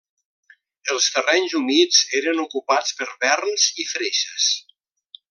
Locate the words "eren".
2.21-2.41